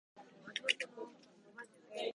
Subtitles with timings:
[0.25, 0.95] ゆっくりしていって
[1.95, 2.09] ねー